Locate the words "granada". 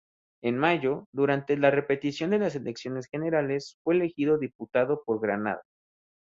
5.21-5.61